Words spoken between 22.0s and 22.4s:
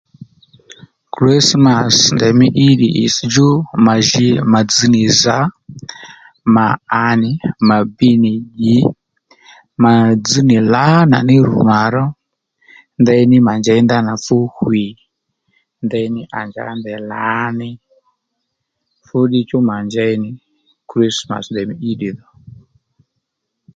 dho